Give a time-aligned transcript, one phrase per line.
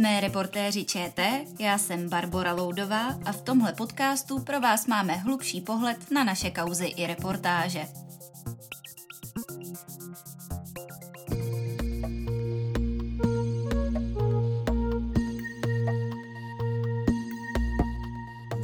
[0.00, 5.60] Jsme reportéři ČT, já jsem Barbara Loudová a v tomhle podcastu pro vás máme hlubší
[5.60, 7.86] pohled na naše kauzy i reportáže.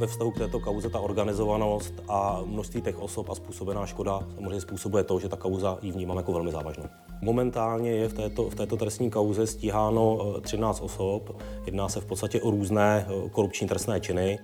[0.07, 4.61] Ve vztahu k této kauze ta organizovanost a množství těch osob a způsobená škoda samozřejmě
[4.61, 6.83] způsobuje to, že ta kauza ji vnímám jako velmi závažnou.
[7.21, 11.41] Momentálně je v této, v této trestní kauze stíháno 13 eh, osob.
[11.65, 14.39] Jedná se v podstatě o různé eh, korupční trestné činy.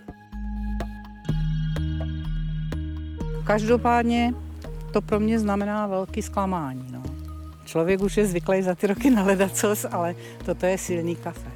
[3.44, 4.34] Každopádně
[4.94, 6.88] to pro mě znamená velký zklamání.
[6.92, 7.04] No.
[7.66, 11.53] Člověk už je zvyklý za ty roky na ledacos, ale toto je silný kafe.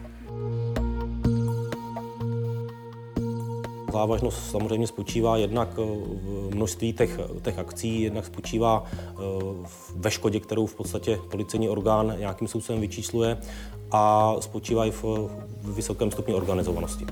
[3.98, 5.82] Závažnost samozřejmě spočívá jednak eh,
[6.50, 9.14] v množství těch, těch akcí, jednak spočívá eh,
[9.96, 13.38] ve škodě, kterou v podstatě policejní orgán nějakým způsobem vyčísluje
[13.92, 15.04] a spočívá i v,
[15.62, 17.06] v vysokém stupni organizovanosti.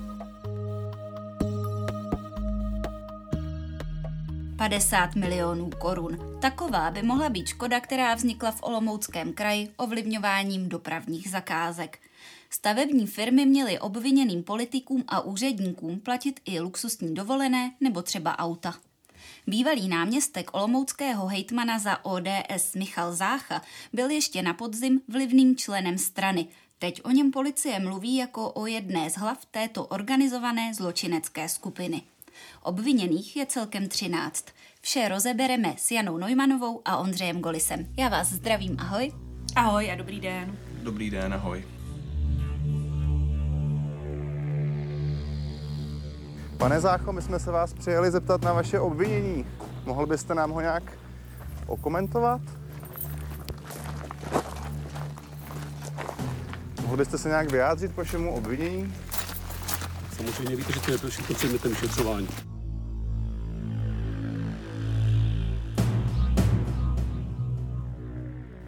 [4.57, 6.17] 50 milionů korun.
[6.41, 11.99] Taková by mohla být škoda, která vznikla v Olomouckém kraji ovlivňováním dopravních zakázek.
[12.55, 18.75] Stavební firmy měly obviněným politikům a úředníkům platit i luxusní dovolené nebo třeba auta.
[19.47, 23.61] Bývalý náměstek olomouckého hejtmana za ODS Michal Zácha
[23.93, 26.47] byl ještě na podzim vlivným členem strany.
[26.79, 32.01] Teď o něm policie mluví jako o jedné z hlav této organizované zločinecké skupiny.
[32.63, 34.45] Obviněných je celkem 13.
[34.81, 37.87] Vše rozebereme s Janou Neumanovou a Ondřejem Golisem.
[37.97, 39.11] Já vás zdravím, ahoj.
[39.55, 40.57] Ahoj a dobrý den.
[40.83, 41.74] Dobrý den, ahoj.
[46.57, 49.45] Pane Zácho, my jsme se vás přijeli zeptat na vaše obvinění.
[49.85, 50.83] Mohl byste nám ho nějak
[51.67, 52.41] okomentovat?
[56.81, 58.93] Mohl byste se nějak vyjádřit k vašemu obvinění?
[60.17, 60.97] Samozřejmě víte, že to je
[61.35, 62.27] předmětem vyšetřování.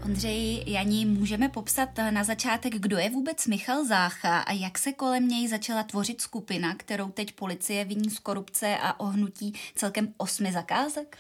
[0.08, 5.28] Ondřej Janí, můžeme popsat na začátek, kdo je vůbec Michal Zácha a jak se kolem
[5.28, 11.18] něj začala tvořit skupina, kterou teď policie viní z korupce a ohnutí celkem osmi zakázek?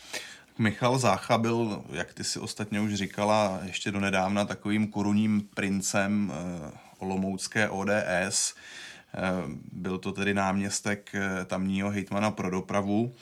[0.57, 6.71] Michal Zácha byl, jak ty si ostatně už říkala, ještě donedávna takovým korunním princem eh,
[6.97, 8.55] olomoucké ODS.
[9.13, 9.21] Eh,
[9.71, 13.15] byl to tedy náměstek eh, tamního hejtmana pro dopravu.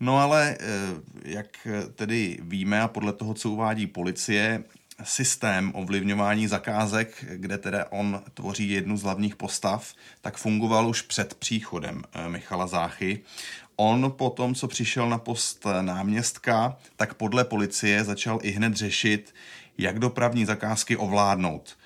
[0.00, 0.56] No ale
[1.24, 4.64] jak tedy víme a podle toho, co uvádí policie,
[5.02, 11.34] systém ovlivňování zakázek, kde teda on tvoří jednu z hlavních postav, tak fungoval už před
[11.34, 13.20] příchodem eh, Michala Záchy.
[13.76, 19.34] On po tom, co přišel na post náměstka, tak podle policie začal i hned řešit,
[19.78, 21.76] jak dopravní zakázky ovládnout.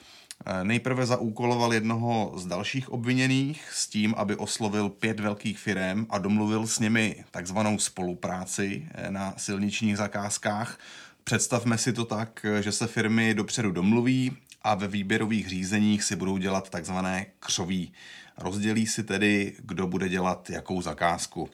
[0.46, 6.18] Eh, nejprve zaúkoloval jednoho z dalších obviněných s tím, aby oslovil pět velkých firm a
[6.18, 10.78] domluvil s nimi takzvanou spolupráci eh, na silničních zakázkách.
[11.24, 16.36] Představme si to tak, že se firmy dopředu domluví a ve výběrových řízeních si budou
[16.36, 17.92] dělat takzvané křoví.
[18.38, 21.50] Rozdělí si tedy, kdo bude dělat jakou zakázku.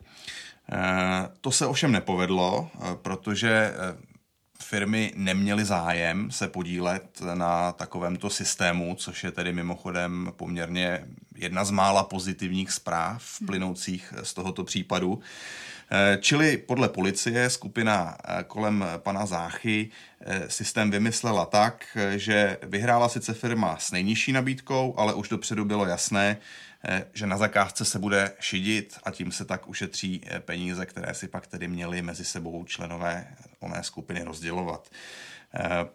[0.72, 3.74] Eh, to se ovšem nepovedlo, eh, protože eh,
[4.62, 11.04] firmy neměly zájem se podílet na takovémto systému, což je tedy mimochodem poměrně
[11.38, 15.22] jedna z mála pozitivních zpráv plynoucích z tohoto případu.
[15.90, 19.90] Eh, čili podle policie skupina eh, kolem pana Záchy
[20.20, 25.86] eh, systém vymyslela tak, že vyhrála sice firma s nejnižší nabídkou, ale už dopředu bylo
[25.86, 26.36] jasné,
[27.14, 31.46] že na zakázce se bude šidit a tím se tak ušetří peníze, které si pak
[31.46, 33.26] tedy měli mezi sebou členové
[33.60, 34.88] oné skupiny rozdělovat.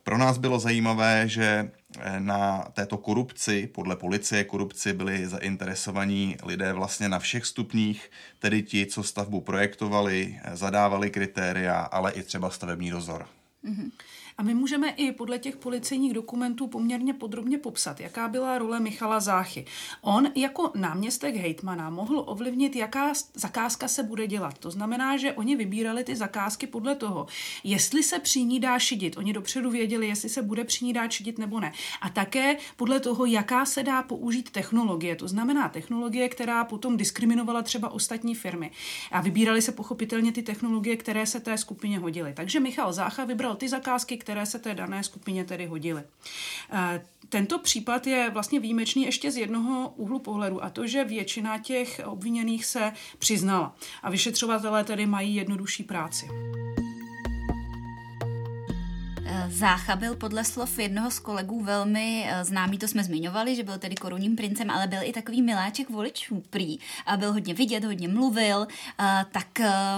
[0.03, 1.72] Pro nás bylo zajímavé, že
[2.19, 8.86] na této korupci, podle policie korupci byli zainteresovaní lidé vlastně na všech stupních, tedy ti,
[8.86, 13.28] co stavbu projektovali, zadávali kritéria, ale i třeba stavební dozor.
[13.66, 13.92] Mm-hmm.
[14.38, 19.20] A my můžeme i podle těch policejních dokumentů poměrně podrobně popsat, jaká byla role Michala
[19.20, 19.66] Záchy.
[20.02, 24.58] On jako náměstek hejtmana mohl ovlivnit, jaká zakázka se bude dělat.
[24.58, 27.28] To znamená, že oni vybírali ty zakázky podle toho,
[27.64, 29.18] jestli se při ní dá šidit.
[29.18, 31.74] Oni dopředu věděli, jestli se bude při ní dát šidit nebo ne.
[32.02, 35.16] A také podle toho, jaká se dá použít technologie.
[35.16, 38.72] To znamená technologie, která potom diskriminovala třeba ostatní firmy.
[39.12, 42.34] A vybírali se pochopitelně ty technologie, které se té skupině hodily.
[42.34, 46.03] Takže Michal Zácha vybral ty zakázky, které se té dané skupině tedy hodily.
[46.72, 51.58] Eh, tento případ je vlastně výjimečný ještě z jednoho úhlu pohledu a to, že většina
[51.58, 56.28] těch obviněných se přiznala a vyšetřovatelé tedy mají jednodušší práci.
[59.50, 63.78] Zácha byl podle slov jednoho z kolegů velmi eh, známý, to jsme zmiňovali, že byl
[63.78, 66.78] tedy korunním princem, ale byl i takový miláček voličů prý.
[67.06, 68.68] A byl hodně vidět, hodně mluvil,
[69.32, 69.47] tak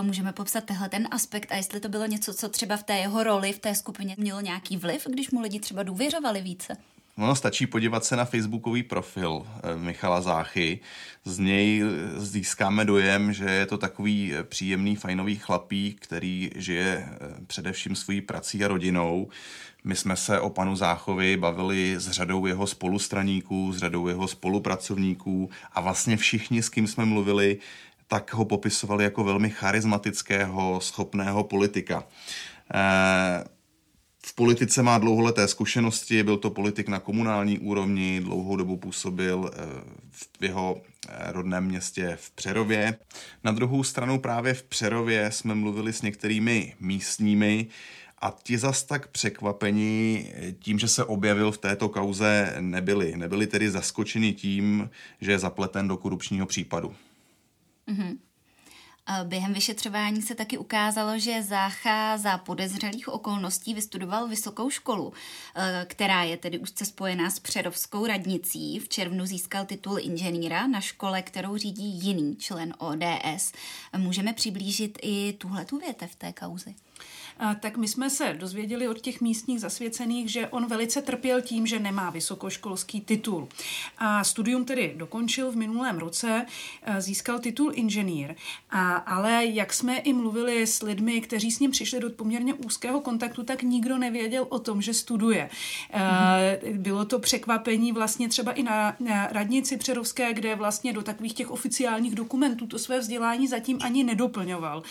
[0.01, 3.23] můžeme popsat tehle ten aspekt a jestli to bylo něco, co třeba v té jeho
[3.23, 6.77] roli, v té skupině mělo nějaký vliv, když mu lidi třeba důvěřovali více.
[7.17, 10.79] No, stačí podívat se na facebookový profil eh, Michala Záchy.
[11.25, 17.09] Z něj eh, získáme dojem, že je to takový eh, příjemný, fajnový chlapík, který žije
[17.47, 19.29] především svojí prací a rodinou.
[19.83, 25.49] My jsme se o panu Záchovi bavili s řadou jeho spolustraníků, s řadou jeho spolupracovníků
[25.73, 27.57] a vlastně všichni, s kým jsme mluvili,
[28.07, 32.03] tak ho popisovali jako velmi charismatického, schopného politika.
[34.27, 39.59] V politice má dlouholeté zkušenosti, byl to politik na komunální úrovni, dlouhou dobu působil eh,
[40.11, 42.97] v jeho eh, rodném městě v Přerově.
[43.43, 47.67] Na druhou stranu právě v Přerově jsme mluvili s některými místními
[48.19, 53.17] a ti zas tak překvapení tím, že se objevil v této kauze nebyli.
[53.17, 54.89] Nebyli tedy zaskočeni tím,
[55.21, 56.95] že je zapleten do korupčního případu.
[57.87, 58.17] Mm-hmm.
[59.23, 65.13] Během vyšetřování se taky ukázalo, že Zácha za podezřelých okolností vystudoval vysokou školu,
[65.55, 68.79] eh, která je tedy úzce spojená s Přerovskou radnicí.
[68.79, 73.51] V červnu získal titul inženýra na škole, kterou řídí jiný člen ODS.
[73.97, 76.75] Můžeme přiblížit i tuhle tu větev té kauzy
[77.59, 81.79] tak my jsme se dozvěděli od těch místních zasvěcených, že on velice trpěl tím, že
[81.79, 83.47] nemá vysokoškolský titul.
[83.97, 86.45] A studium tedy dokončil v minulém roce,
[86.99, 88.35] získal titul inženýr.
[88.69, 93.01] A, ale jak jsme i mluvili s lidmi, kteří s ním přišli do poměrně úzkého
[93.01, 95.49] kontaktu, tak nikdo nevěděl o tom, že studuje.
[95.93, 96.77] Mm-hmm.
[96.77, 101.51] Bylo to překvapení vlastně třeba i na, na radnici Přerovské, kde vlastně do takových těch
[101.51, 104.83] oficiálních dokumentů to své vzdělání zatím ani nedoplňoval.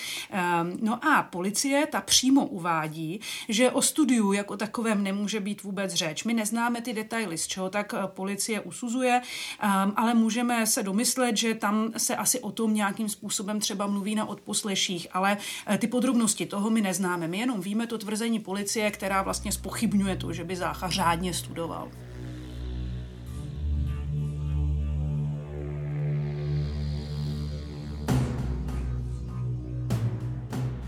[0.80, 5.94] No a policie, ta přímo přímo uvádí, že o studiu jako takovém nemůže být vůbec
[5.94, 6.24] řeč.
[6.24, 9.20] My neznáme ty detaily, z čeho tak eh, policie usuzuje,
[9.60, 14.14] ehm, ale můžeme se domyslet, že tam se asi o tom nějakým způsobem třeba mluví
[14.14, 15.36] na odposleších, ale
[15.66, 17.28] eh, ty podrobnosti toho my neznáme.
[17.28, 21.88] My jenom víme to tvrzení policie, která vlastně spochybňuje to, že by Zácha řádně studoval.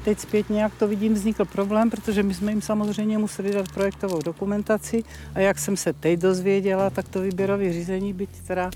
[0.07, 4.23] Teď zpětně, jak to vidím, vznikl problém, protože my jsme jim samozřejmě museli dát projektovou
[4.23, 5.05] dokumentaci
[5.35, 8.71] a jak jsem se teď dozvěděla, tak to výběrové řízení, byť teda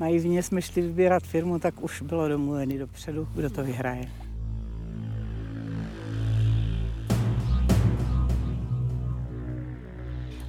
[0.00, 4.27] naivně jsme šli vybírat firmu, tak už bylo domluvený dopředu, kdo to vyhraje.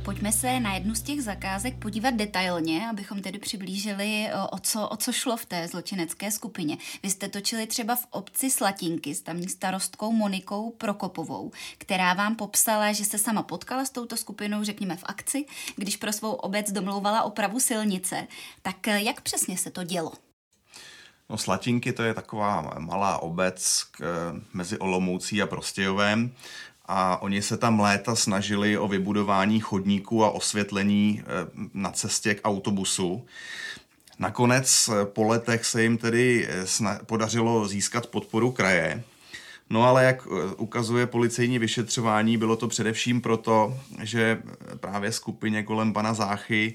[0.10, 4.98] Pojďme se na jednu z těch zakázek podívat detailně, abychom tedy přiblížili, o co, o
[4.98, 6.78] co šlo v té zločinecké skupině.
[7.04, 12.92] Vy jste točili třeba v obci Slatinky s tamní starostkou Monikou Prokopovou, která vám popsala,
[12.92, 15.46] že se sama potkala s touto skupinou, řekněme v akci,
[15.76, 18.28] když pro svou obec domlouvala opravu silnice.
[18.62, 20.12] Tak jak přesně se to dělo?
[21.30, 24.02] No Slatinky to je taková malá obec k,
[24.54, 26.36] mezi Olomoucí a Prostějovem
[26.92, 31.26] a oni se tam léta snažili o vybudování chodníků a osvětlení eh,
[31.74, 33.26] na cestě k autobusu.
[34.20, 39.04] Nakonec eh, po letech se jim tedy eh, podařilo získat podporu kraje.
[39.70, 40.28] No ale jak
[40.58, 44.42] ukazuje policejní vyšetřování, bylo to především proto, že
[44.76, 46.74] právě skupině kolem pana Záchy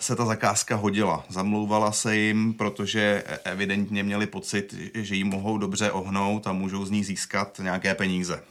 [0.00, 1.24] se ta zakázka hodila.
[1.28, 6.90] Zamlouvala se jim, protože evidentně měli pocit, že ji mohou dobře ohnout a můžou z
[6.90, 8.42] ní získat nějaké peníze.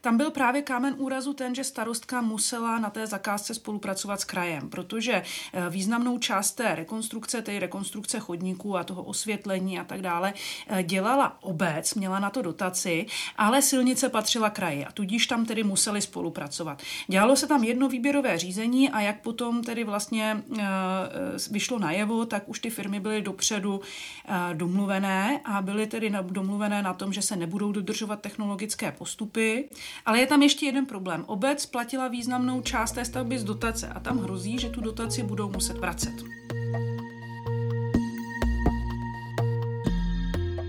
[0.00, 4.70] Tam byl právě kámen úrazu ten, že starostka musela na té zakázce spolupracovat s krajem,
[4.70, 5.12] protože
[5.52, 10.32] eh, významnou část té rekonstrukce, té rekonstrukce chodníků a toho osvětlení a tak dále,
[10.66, 15.62] eh, dělala obec, měla na to dotaci, ale silnice patřila kraji a tudíž tam tedy
[15.62, 16.82] museli spolupracovat.
[17.08, 20.62] Dělalo se tam jedno výběrové řízení a jak potom tedy vlastně eh,
[21.50, 23.80] vyšlo najevo, tak už ty firmy byly dopředu
[24.52, 29.68] domluvené a byly tedy domluvené na tom, že se nebudou dodržovat technologické postupy,
[30.06, 31.24] ale je tam ještě jeden problém.
[31.26, 35.50] Obec platila významnou část té stavby z dotace a tam hrozí, že tu dotaci budou
[35.50, 36.14] muset vracet.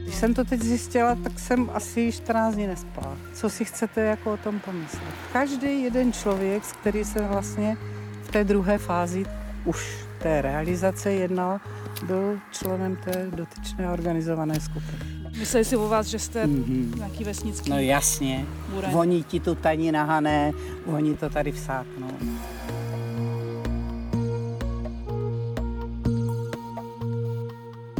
[0.03, 3.17] Když jsem to teď zjistila, tak jsem asi 14 dní nespala.
[3.33, 5.13] Co si chcete jako o tom pomyslet?
[5.33, 7.77] Každý jeden člověk, který se vlastně
[8.23, 9.25] v té druhé fázi
[9.65, 11.59] už té realizace jednal,
[12.05, 15.20] byl členem té dotyčné organizované skupiny.
[15.37, 16.95] Mysleli si o vás, že jste mm-hmm.
[16.95, 18.45] nějaký vesnický No jasně.
[18.69, 18.91] Buren.
[18.91, 20.51] Voní ti tu taní nahané,
[20.85, 22.11] voní to tady vsáknou.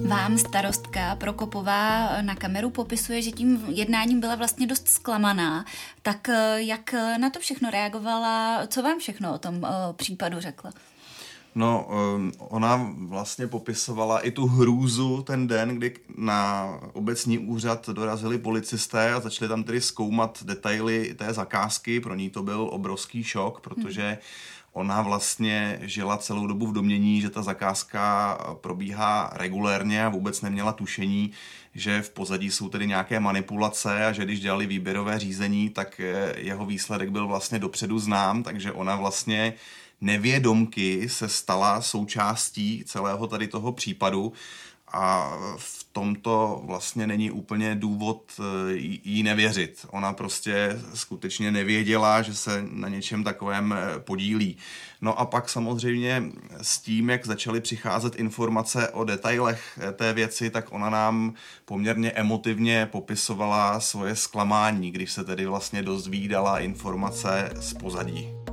[0.07, 5.65] Vám starostka Prokopová na kameru popisuje, že tím jednáním byla vlastně dost zklamaná.
[6.01, 8.67] Tak jak na to všechno reagovala?
[8.67, 10.71] Co vám všechno o tom případu řekla?
[11.55, 11.87] No,
[12.37, 19.19] ona vlastně popisovala i tu hrůzu ten den, kdy na obecní úřad dorazili policisté a
[19.19, 21.99] začali tam tedy zkoumat detaily té zakázky.
[21.99, 24.17] Pro ní to byl obrovský šok, protože
[24.73, 30.71] ona vlastně žila celou dobu v domění, že ta zakázka probíhá regulérně a vůbec neměla
[30.71, 31.31] tušení,
[31.75, 36.01] že v pozadí jsou tedy nějaké manipulace a že když dělali výběrové řízení, tak
[36.35, 39.53] jeho výsledek byl vlastně dopředu znám, takže ona vlastně
[40.01, 44.33] nevědomky se stala součástí celého tady toho případu
[44.93, 49.85] a v tomto vlastně není úplně důvod eh, jí nevěřit.
[49.89, 54.57] Ona prostě skutečně nevěděla, že se na něčem takovém eh, podílí.
[55.01, 56.23] No a pak samozřejmě
[56.61, 61.33] s tím, jak začaly přicházet informace o detailech eh, té věci, tak ona nám
[61.65, 68.50] poměrně emotivně popisovala svoje zklamání, když se tedy vlastně dozvídala informace z pozadí.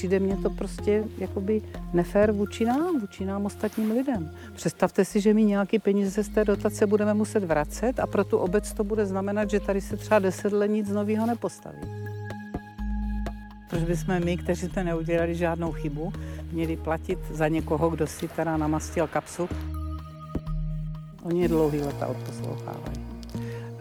[0.00, 4.30] Přijde mně to prostě jakoby nefér vůči nám, vůči nám ostatním lidem.
[4.54, 8.38] Představte si, že my nějaký peníze z té dotace budeme muset vracet a pro tu
[8.38, 11.78] obec to bude znamenat, že tady se třeba deset let nic nového nepostaví.
[13.70, 16.12] Proč bychom my, kteří jsme neudělali žádnou chybu,
[16.52, 19.48] měli platit za někoho, kdo si teda namastil kapsu?
[21.22, 23.09] Oni je dlouhý leta odposlouchávají.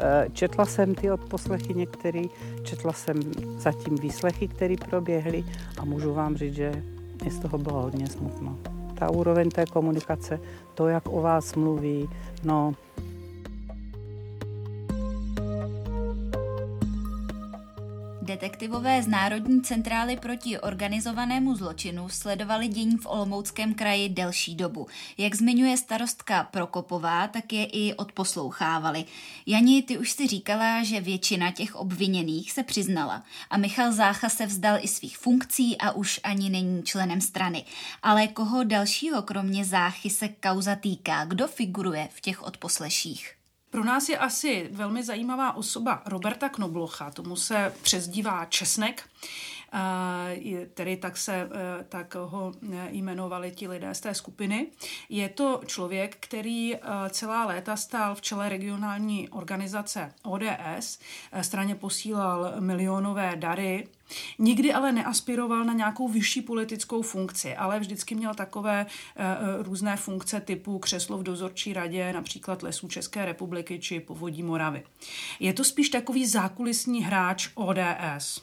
[0.01, 2.29] Eh, četla jsem ty odposlechy některý,
[2.63, 3.19] četla jsem
[3.57, 5.45] zatím výslechy, které proběhly
[5.77, 6.83] a můžu vám říct, že
[7.21, 8.57] mě z toho bylo hodně smutno.
[8.99, 10.39] Ta úroveň té komunikace,
[10.73, 12.09] to, jak o vás mluví,
[12.43, 12.73] no
[18.29, 24.87] Detektivové z Národní centrály proti organizovanému zločinu sledovali dění v Olomouckém kraji delší dobu.
[25.17, 29.05] Jak zmiňuje starostka Prokopová, tak je i odposlouchávali.
[29.45, 34.45] Jani, ty už si říkala, že většina těch obviněných se přiznala a Michal Zácha se
[34.45, 37.65] vzdal i svých funkcí a už ani není členem strany.
[38.03, 41.25] Ale koho dalšího kromě Záchy se kauza týká?
[41.25, 43.38] Kdo figuruje v těch odposleších?
[43.69, 49.09] Pro nás je asi velmi zajímavá osoba Roberta Knoblocha, tomu se přezdívá Česnek.
[50.73, 54.67] Tedy tak, se, e, tak ho e, jmenovali ti lidé z té skupiny.
[55.09, 60.99] Je to člověk, který e, celá léta stál v čele regionální organizace ODS,
[61.41, 63.87] straně posílal milionové dary
[64.39, 70.41] Nikdy ale neaspiroval na nějakou vyšší politickou funkci, ale vždycky měl takové uh, různé funkce
[70.41, 74.83] typu křeslo v dozorčí radě, například lesů České republiky či povodí Moravy.
[75.39, 78.41] Je to spíš takový zákulisní hráč ODS.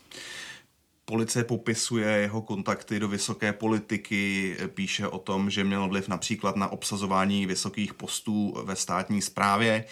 [1.09, 6.69] Policie popisuje jeho kontakty do vysoké politiky, píše o tom, že měl vliv například na
[6.69, 9.85] obsazování vysokých postů ve státní správě.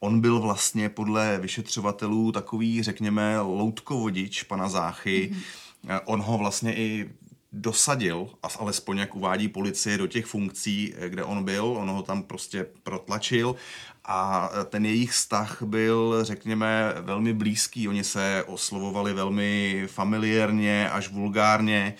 [0.00, 5.30] On byl vlastně podle vyšetřovatelů takový, řekněme, loutkovodič pana Záchy.
[5.32, 6.00] Mm-hmm.
[6.04, 7.10] On ho vlastně i
[7.56, 11.64] dosadil, alespoň jak uvádí policie, do těch funkcí, kde on byl.
[11.66, 13.56] On ho tam prostě protlačil
[14.04, 17.88] a ten jejich vztah byl, řekněme, velmi blízký.
[17.88, 21.94] Oni se oslovovali velmi familiárně až vulgárně.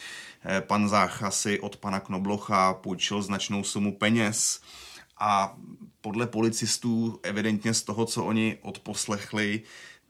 [0.60, 4.60] Pan Zácha si od pana Knoblocha půjčil značnou sumu peněz
[5.18, 5.56] a
[6.00, 9.62] podle policistů, evidentně z toho, co oni odposlechli,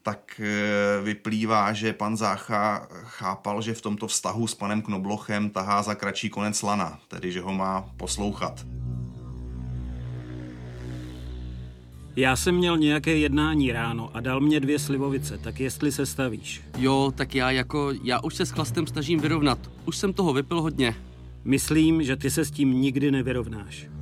[0.07, 5.83] tak e, vyplývá, že pan Zácha chápal, že v tomto vztahu s panem Knoblochem tahá
[5.83, 8.65] za kratší konec lana, tedy že ho má poslouchat.
[12.15, 16.61] Já jsem měl nějaké jednání ráno a dal mě dvě slivovice, tak jestli se stavíš.
[16.77, 19.59] Jo, tak já jako, já už se s chlastem snažím vyrovnat.
[19.85, 20.95] Už jsem toho vypil hodně.
[21.43, 23.96] Myslím, že ty se s tím nikdy nevyrovnáš.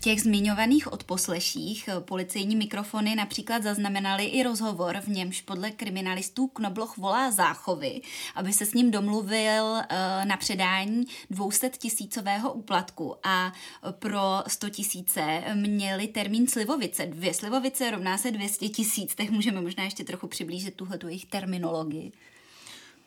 [0.00, 6.96] Těch zmiňovaných odposleších eh, policejní mikrofony například zaznamenali i rozhovor, v němž podle kriminalistů Knobloch
[6.96, 8.00] volá Záchovi,
[8.34, 9.84] aby se s ním domluvil eh,
[10.24, 13.52] na předání 200 tisícového úplatku a
[13.90, 17.06] pro 100 tisíce měli termín slivovice.
[17.06, 22.12] Dvě slivovice rovná se 200 tisíc, tak můžeme možná ještě trochu přiblížit tuhle jejich terminologii.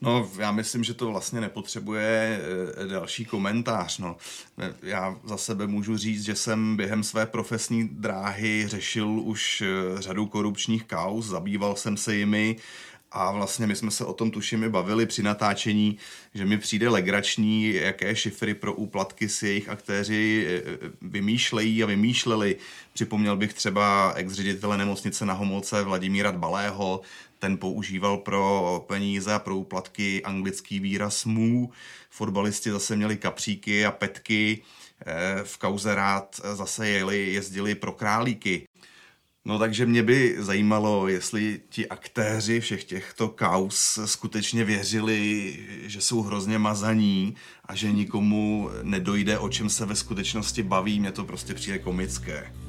[0.04, 2.42] No, já myslím, že to vlastně nepotřebuje
[2.84, 3.98] eh, další komentář.
[3.98, 4.18] No.
[4.82, 10.26] Já za sebe můžu říct, že jsem během své profesní dráhy řešil už eh, řadu
[10.26, 12.56] korupčních kauz, zabýval jsem se jimi
[13.12, 15.98] A vlastně my jsme se o tom tuším bavili při natáčení,
[16.34, 22.56] že mi přijde legrační, jaké šifry pro úplatky si jejich aktéři eh, vymýšlejí a vymýšleli.
[22.94, 27.02] Připomněl bych třeba ex-ředitele nemocnice na Homolce Vladimíra Dbalého,
[27.44, 31.72] ten používal pro peníze a pro úplatky anglický výraz mu.
[32.10, 34.64] Fotbalisti zase měli kapříky a petky.
[35.06, 38.64] Eh, v kauze rád zase jeli, jezdili pro králíky.
[39.46, 46.22] No takže mě by zajímalo, jestli ti aktéři všech těchto kaus skutečně věřili, že jsou
[46.22, 47.36] hrozně mazaní
[47.66, 51.00] a že nikomu nedojde, o čem se ve skutečnosti baví.
[51.00, 52.63] Mně to prostě přijde komické.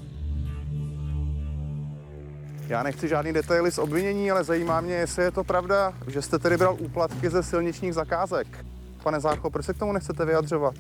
[2.68, 6.38] Já nechci žádný detaily z obvinění, ale zajímá mě, jestli je to pravda, že jste
[6.38, 8.64] tedy bral úplatky ze silničních zakázek.
[9.02, 10.74] Pane Zácho, proč se k tomu nechcete vyjadřovat?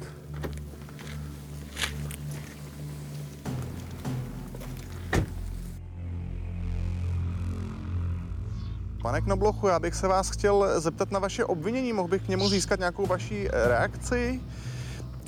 [9.02, 11.92] Pane Knoblochu, já bych se vás chtěl zeptat na vaše obvinění.
[11.92, 14.40] Mohl bych k němu získat nějakou vaší reakci?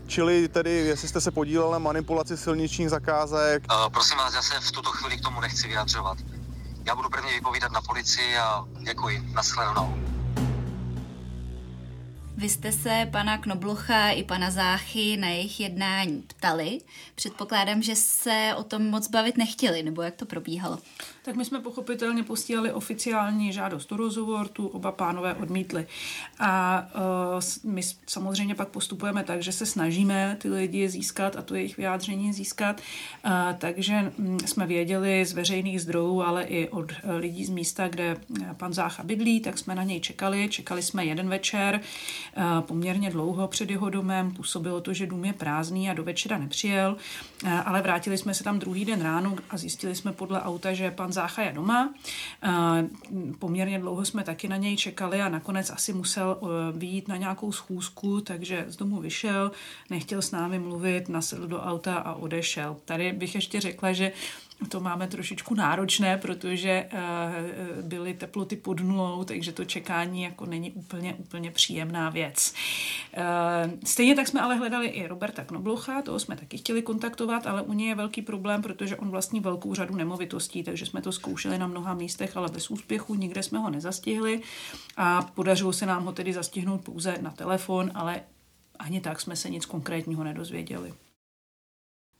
[0.06, 3.64] Čili tedy, jestli jste se podílel na manipulaci silničních zakázek?
[3.72, 6.18] Uh, prosím vás, já se v tuto chvíli k tomu nechci vyjadřovat.
[6.86, 9.22] Já budu prvně vypovídat na policii a děkuji.
[9.34, 10.15] Naschledanou.
[12.36, 16.78] Vy jste se pana Knoblocha i pana Záchy na jejich jednání ptali.
[17.14, 20.78] Předpokládám, že se o tom moc bavit nechtěli, nebo jak to probíhalo?
[21.24, 25.86] Tak my jsme pochopitelně posílali oficiální žádost o rozhovor, tu oba pánové odmítli.
[26.38, 26.82] A
[27.64, 31.76] uh, my samozřejmě pak postupujeme tak, že se snažíme ty lidi získat a to jejich
[31.76, 32.80] vyjádření získat.
[33.26, 37.88] Uh, takže um, jsme věděli z veřejných zdrojů, ale i od uh, lidí z místa,
[37.88, 38.16] kde
[38.56, 40.48] pan Zácha bydlí, tak jsme na něj čekali.
[40.48, 41.80] Čekali jsme jeden večer,
[42.60, 44.30] poměrně dlouho před jeho domem.
[44.30, 46.96] Působilo to, že dům je prázdný a do večera nepřijel,
[47.44, 50.90] uh, ale vrátili jsme se tam druhý den ráno a zjistili jsme podle auta, že
[50.90, 51.94] pan Zácha je doma.
[53.38, 56.38] Poměrně dlouho jsme taky na něj čekali a nakonec asi musel
[56.72, 59.50] vyjít na nějakou schůzku, takže z domu vyšel,
[59.90, 62.76] nechtěl s námi mluvit, nasedl do auta a odešel.
[62.84, 64.12] Tady bych ještě řekla, že
[64.68, 70.72] to máme trošičku náročné, protože uh, byly teploty pod nulou, takže to čekání jako není
[70.72, 72.54] úplně, úplně příjemná věc.
[73.16, 77.62] Uh, stejně tak jsme ale hledali i Roberta Knoblocha, toho jsme taky chtěli kontaktovat, ale
[77.62, 81.58] u něj je velký problém, protože on vlastní velkou řadu nemovitostí, takže jsme to zkoušeli
[81.58, 84.40] na mnoha místech, ale bez úspěchu, nikde jsme ho nezastihli
[84.96, 88.20] a podařilo se nám ho tedy zastihnout pouze na telefon, ale
[88.78, 90.94] ani tak jsme se nic konkrétního nedozvěděli.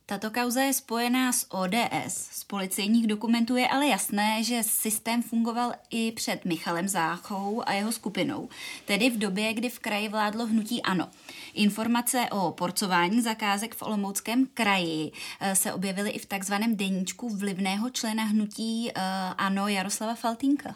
[0.09, 2.29] Tato kauza je spojená s ODS.
[2.31, 7.91] Z policejních dokumentů je ale jasné, že systém fungoval i před Michalem Záchou a jeho
[7.91, 8.49] skupinou,
[8.85, 11.09] tedy v době, kdy v kraji vládlo hnutí ANO.
[11.53, 17.89] Informace o porcování zakázek v Olomouckém kraji eh, se objevily i v takzvaném deníčku vlivného
[17.89, 19.01] člena hnutí eh,
[19.37, 20.73] ANO Jaroslava Faltínka.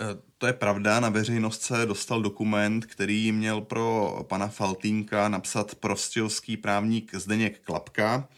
[0.00, 0.04] Eh,
[0.38, 6.56] to je pravda, na veřejnost se dostal dokument, který měl pro pana Faltínka napsat prostilský
[6.56, 8.28] právník Zdeněk Klapka.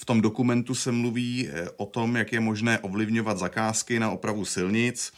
[0.00, 4.44] V tom dokumentu se mluví eh, o tom, jak je možné ovlivňovat zakázky na opravu
[4.44, 5.12] silnic.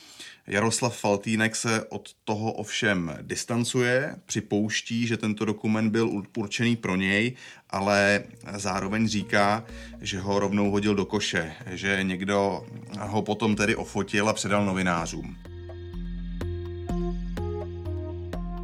[0.46, 7.36] Jaroslav Faltýnek se od toho ovšem distancuje, připouští, že tento dokument byl určený pro něj,
[7.70, 8.24] ale
[8.56, 9.64] zároveň říká,
[10.00, 12.66] že ho rovnou hodil do koše, že někdo
[13.00, 15.36] ho potom tedy ofotil a předal novinářům.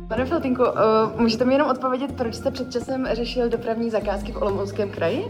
[0.09, 4.37] Pane Faltínku, uh, můžete mi jenom odpovědět, proč jste před časem řešil dopravní zakázky v
[4.37, 5.24] Olomouckém kraji?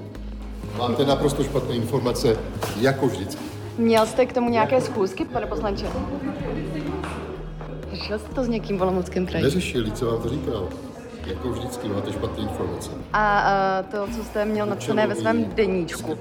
[0.79, 2.37] Máte naprosto špatné informace,
[2.81, 3.45] jako vždycky.
[3.79, 5.87] Měl jste k tomu nějaké schůzky, pane poslanče?
[7.91, 9.45] Řešil jste to s někým v Olomouckém kraji?
[9.45, 10.69] Neřešil, co vám to říkal.
[11.27, 12.91] Jako vždycky máte špatné informace.
[13.12, 13.45] A
[13.81, 16.19] uh, to, co jste měl napsané ve svém deníčku?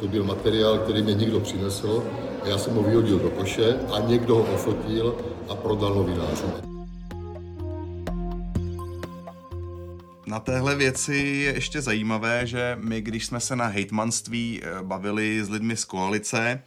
[0.00, 2.02] To byl materiál, který mě někdo přinesl
[2.44, 5.14] a já jsem ho vyhodil do koše a někdo ho ofotil
[5.48, 6.71] a prodal novinářům.
[10.32, 15.44] Na téhle věci je ještě zajímavé, že my, když jsme se na hejtmanství eh, bavili
[15.44, 16.62] s lidmi z koalice,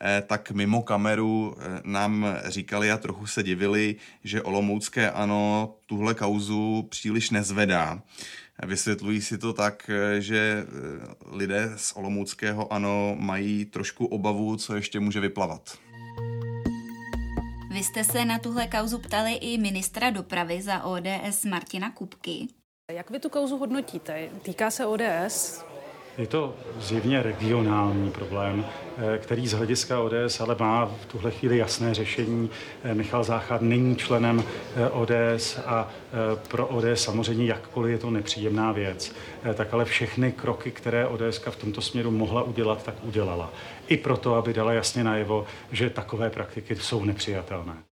[0.00, 6.14] eh, tak mimo kameru eh, nám říkali a trochu se divili, že Olomoucké ano tuhle
[6.14, 8.02] kauzu příliš nezvedá.
[8.66, 10.66] Vysvětlují si to tak, že
[11.32, 15.78] lidé z Olomouckého ano mají trošku obavu, co ještě může vyplavat.
[17.70, 22.57] Vy jste se na tuhle kauzu ptali i ministra dopravy za ODS Martina Kupky.
[22.92, 24.28] Jak vy tu kauzu hodnotíte?
[24.42, 25.64] Týká se ODS?
[26.18, 28.66] Je to zjevně regionální problém,
[28.98, 32.50] eh, který z hlediska ODS ale má v tuhle chvíli jasné řešení.
[32.84, 34.44] Eh, Michal Záchad není členem
[34.76, 35.88] eh, ODS a
[36.48, 39.14] pro ODS samozřejmě jakkoliv je to nepříjemná věc,
[39.54, 43.52] tak ale všechny kroky, které ODS v tomto směru mohla udělat, tak udělala.
[43.88, 47.87] I proto, aby dala jasně najevo, že takové praktiky jsou nepřijatelné.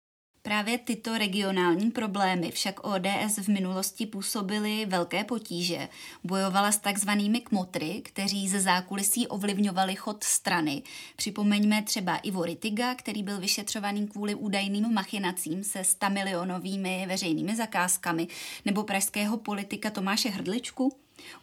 [0.52, 5.88] Právě tyto regionální problémy však ODS v minulosti působily velké potíže.
[6.24, 10.82] Bojovala s takzvanými kmotry, kteří ze zákulisí ovlivňovali chod strany.
[11.16, 18.28] Připomeňme třeba Ivo Ritiga, který byl vyšetřovaný kvůli údajným machinacím se 100 milionovými veřejnými zakázkami,
[18.64, 20.96] nebo pražského politika Tomáše Hrdličku.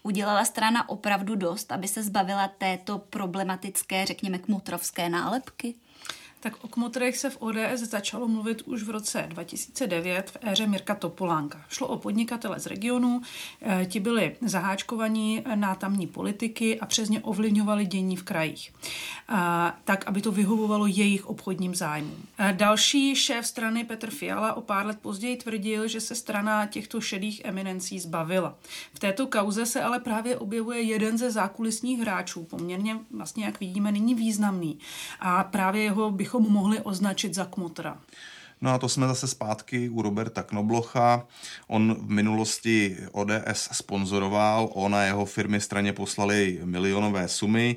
[0.03, 5.75] Udělala strana opravdu dost, aby se zbavila této problematické, řekněme, kmotrovské nálepky?
[6.39, 10.95] Tak o kmotrech se v ODS začalo mluvit už v roce 2009 v éře Mirka
[10.95, 11.61] Topolánka.
[11.69, 13.21] Šlo o podnikatele z regionu,
[13.61, 18.73] eh, ti byli zaháčkovaní na tamní politiky a přesně ovlivňovali dění v krajích,
[19.83, 22.23] tak, aby to vyhovovalo jejich obchodním zájmům.
[22.51, 27.41] Další šéf strany Petr Fiala o pár let později tvrdil, že se strana těchto šedých
[27.43, 28.55] eminencí zbavila.
[28.93, 33.91] V této kauze se ale právě objevuje jeden ze zákulisních hráčů, poměrně vlastně, jak vidíme,
[33.91, 34.79] není významný.
[35.19, 37.97] A právě jeho bych bychom mohli označit za kmotra.
[38.61, 41.27] No a to jsme zase zpátky u Roberta Knoblocha.
[41.67, 47.75] On v minulosti ODS sponzoroval, on a jeho firmy straně poslali milionové sumy.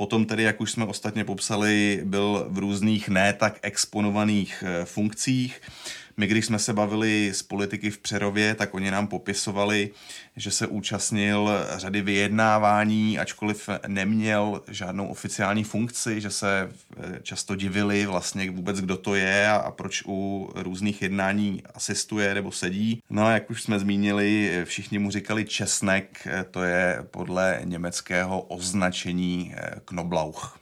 [0.00, 5.60] Potom tedy, jak už jsme ostatně popsali, byl v různých ne tak exponovaných eh, funkcích.
[6.20, 9.90] My, když jsme se bavili s politiky v Přerově, tak oni nám popisovali,
[10.36, 18.06] že se účastnil řady vyjednávání, ačkoliv neměl žádnou oficiální funkci, že se eh, často divili
[18.06, 23.02] vlastně vůbec, kdo to je a proč u různých jednání asistuje nebo sedí.
[23.10, 28.40] No a jak už jsme zmínili, všichni mu říkali česnek, eh, to je podle německého
[28.40, 29.54] označení
[29.90, 30.60] Knoblauch.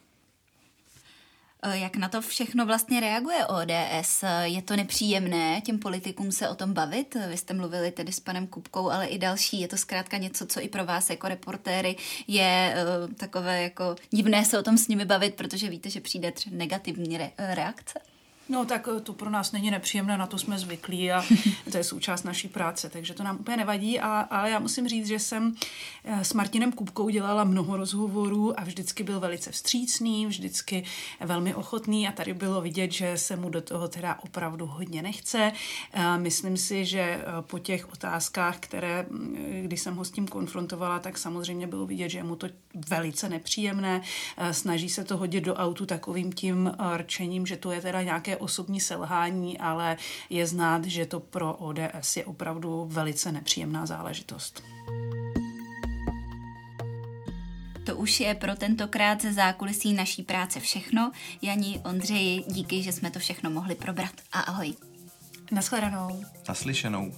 [1.63, 4.23] Eh, jak na to všechno vlastně reaguje ODS?
[4.23, 7.17] Eh, je to nepříjemné těm politikům se o tom bavit?
[7.29, 9.61] Vy jste mluvili tedy s panem Kupkou, ale i další.
[9.61, 12.75] Je to zkrátka něco, co i pro vás jako reportéry je
[13.07, 16.57] uh, takové jako divné se o tom s nimi bavit, protože víte, že přijde třeba
[16.57, 18.01] negativní re- reakce?
[18.49, 21.25] No tak to pro nás není nepříjemné, na to jsme zvyklí a
[21.73, 25.07] to je součást naší práce, takže to nám úplně nevadí, a, ale já musím říct,
[25.07, 25.55] že jsem
[26.05, 30.85] eh, s Martinem Kupkou dělala mnoho rozhovorů a vždycky byl velice vstřícný, vždycky
[31.21, 35.53] velmi ochotný a tady bylo vidět, že se mu do toho teda opravdu hodně nechce.
[35.93, 40.29] Eh, myslím si, že eh, po těch otázkách, které, mm, když jsem ho s tím
[40.29, 42.47] konfrontovala, tak samozřejmě bylo vidět, že je mu to
[42.89, 44.03] velice nepříjemné.
[44.51, 48.81] Snaží se to hodit do autu takovým tím rčením, že to je teda nějaké osobní
[48.81, 49.97] selhání, ale
[50.31, 54.63] je znát, že to pro ODS je opravdu velice nepříjemná záležitost.
[57.87, 61.13] To už je pro tentokrát ze zákulisí naší práce všechno.
[61.43, 64.13] Jani, Ondřeji, díky, že jsme to všechno mohli probrat.
[64.33, 64.75] A ahoj.
[65.53, 66.25] Naschledanou.
[66.49, 67.13] Naslyšenou.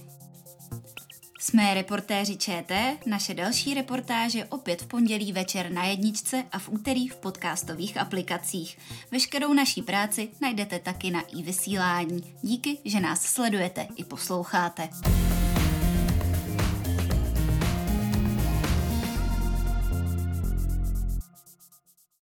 [1.43, 7.07] Jsme reportéři ČT, naše další reportáže opět v pondělí večer na jedničce a v úterý
[7.07, 8.77] v podcastových aplikacích.
[9.11, 12.35] Veškerou naší práci najdete taky na i vysílání.
[12.41, 14.89] Díky, že nás sledujete i posloucháte.